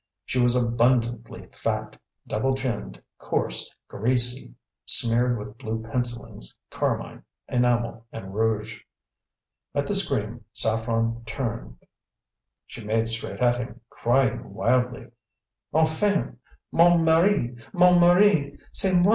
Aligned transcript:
She 0.25 0.39
was 0.39 0.55
abundantly 0.55 1.47
fat, 1.51 1.95
double 2.25 2.55
chinned, 2.55 3.03
coarse, 3.19 3.69
greasy, 3.87 4.55
smeared 4.83 5.37
with 5.37 5.59
blue 5.59 5.79
pencillings, 5.83 6.55
carmine, 6.71 7.23
enamel, 7.47 8.07
and 8.11 8.33
rouge. 8.33 8.81
At 9.75 9.85
the 9.85 9.93
scream 9.93 10.43
Saffren 10.55 11.23
turned. 11.27 11.85
She 12.65 12.83
made 12.83 13.09
straight 13.09 13.41
at 13.41 13.57
him, 13.57 13.81
crying 13.91 14.55
wildly: 14.55 15.05
"Enfin! 15.71 16.39
Mon 16.71 17.05
mari, 17.05 17.55
mon 17.71 17.99
mari 18.01 18.57
c'est 18.73 18.99
moi! 18.99 19.09